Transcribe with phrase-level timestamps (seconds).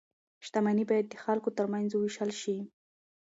[0.45, 2.57] شتمني باید د خلکو ترمنځ وویشل شي.